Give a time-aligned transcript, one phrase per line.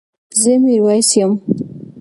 [0.41, 1.31] زه ميرويس يم